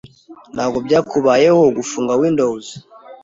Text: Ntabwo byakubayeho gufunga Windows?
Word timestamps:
Ntabwo 0.55 0.77
byakubayeho 0.85 1.61
gufunga 1.77 2.13
Windows? 2.21 2.67